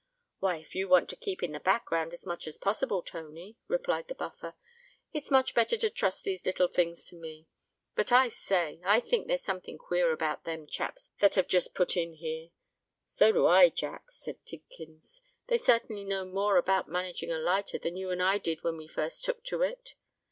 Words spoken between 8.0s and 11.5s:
I say—I think there's something queer about them chaps that have